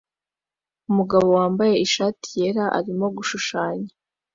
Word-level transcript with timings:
umugabo 0.89 1.27
wambaye 1.37 1.73
ishati 1.85 2.25
yera 2.39 2.65
arimo 2.79 3.05
gushushanya 3.15 3.91